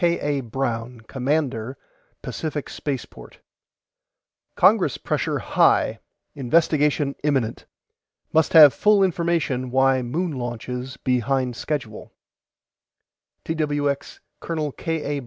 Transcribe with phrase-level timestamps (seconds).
[0.01, 0.19] K.
[0.19, 0.41] A.
[0.41, 1.77] BROWN COMMANDER
[2.23, 3.37] PACIFIC SPACEPORT:
[4.55, 5.99] CONGRESS PRESSURE HIGH
[6.33, 7.65] INVESTIGATION IMMINENT
[8.33, 12.11] MUST HAVE FULL INFORMATION WHY MOON LAUNCHES BEHIND SCHEDULE
[13.45, 14.71] TWX COL.
[14.71, 15.17] K.
[15.17, 15.19] A.